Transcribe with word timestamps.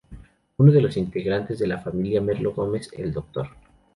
Uno 0.57 0.71
de 0.71 0.81
los 0.81 0.97
integrantes 0.97 1.59
de 1.59 1.67
la 1.67 1.77
familia 1.77 2.21
Merlo 2.21 2.53
Gómez, 2.53 2.89
el 2.97 3.13
Dr. 3.13 3.47